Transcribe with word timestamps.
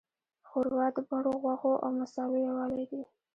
ښوروا 0.49 0.87
د 0.95 0.97
بڼو، 1.09 1.33
غوښو، 1.43 1.73
او 1.83 1.89
مصالحو 1.99 2.43
یووالی 2.45 2.83
دی. 2.91 3.01